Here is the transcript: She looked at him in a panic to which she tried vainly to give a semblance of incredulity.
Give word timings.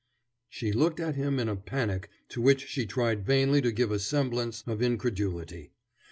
She 0.49 0.71
looked 0.71 0.99
at 0.99 1.13
him 1.13 1.37
in 1.37 1.47
a 1.47 1.55
panic 1.55 2.09
to 2.29 2.41
which 2.41 2.65
she 2.67 2.87
tried 2.87 3.23
vainly 3.23 3.61
to 3.61 3.71
give 3.71 3.91
a 3.91 3.99
semblance 3.99 4.63
of 4.65 4.81
incredulity. 4.81 5.73